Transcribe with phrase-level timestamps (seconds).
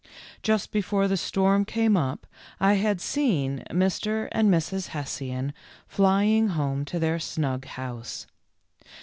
[0.41, 2.25] Just before the storm came up
[2.59, 4.29] I had seen Mr.
[4.31, 4.87] and Mrs.
[4.87, 5.53] Hessian
[5.87, 8.25] flying home to their snug house.